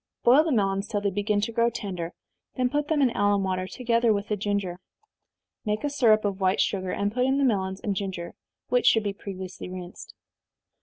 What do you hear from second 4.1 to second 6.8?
with the ginger. Make a syrup of white